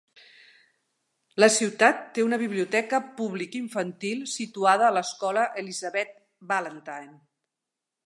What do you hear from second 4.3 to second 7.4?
situada a l'escola Elizabeth Ballantyne.